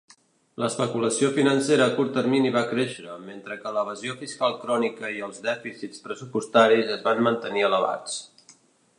[0.61, 6.01] L'especulació financera a curt termini va créixer, mentre que l'evasió fiscal crònica i els dèficits
[6.07, 8.17] pressupostaris es van mantenir elevats.